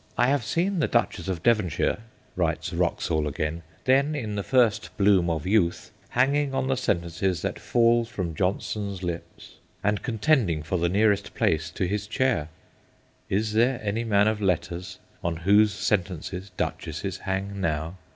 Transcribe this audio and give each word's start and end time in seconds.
'I 0.17 0.29
have 0.29 0.43
seen 0.43 0.79
the 0.79 0.87
Duchess 0.87 1.27
of 1.27 1.43
Devonshire/ 1.43 1.99
writes 2.35 2.73
Wraxall 2.73 3.27
again,' 3.27 3.61
then 3.85 4.15
in 4.15 4.33
the 4.33 4.41
first 4.41 4.89
bloom 4.97 5.29
of 5.29 5.45
youth, 5.45 5.91
hanging 6.09 6.55
on 6.55 6.65
the 6.67 6.75
sentences 6.75 7.43
that 7.43 7.59
fell 7.59 8.03
from 8.05 8.33
Johnson's 8.33 9.03
lips, 9.03 9.57
and 9.83 10.01
contending 10.01 10.63
for 10.63 10.79
the 10.79 10.89
nearest 10.89 11.35
place 11.35 11.69
to 11.69 11.85
his 11.87 12.07
chair/ 12.07 12.47
Is 13.29 13.53
there 13.53 13.79
any 13.83 14.03
man 14.03 14.27
of 14.27 14.41
letters 14.41 14.97
on 15.23 15.35
whose 15.37 15.71
sentences 15.71 16.49
duchesses 16.57 17.19
hang 17.19 17.61
now 17.61 17.97